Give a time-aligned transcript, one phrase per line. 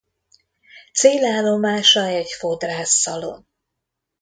[0.93, 3.47] Célállomása egy fodrász szalon.